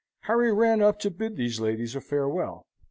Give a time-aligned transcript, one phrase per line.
[0.21, 2.65] Harry ran up to bid these ladies a farewell.